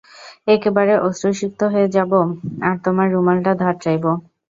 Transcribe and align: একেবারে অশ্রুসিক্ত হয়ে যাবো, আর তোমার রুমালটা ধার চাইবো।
একেবারে 0.47 0.93
অশ্রুসিক্ত 1.07 1.61
হয়ে 1.73 1.87
যাবো, 1.95 2.19
আর 2.61 2.75
তোমার 2.85 3.07
রুমালটা 3.13 3.51
ধার 3.61 3.75
চাইবো। 3.83 4.11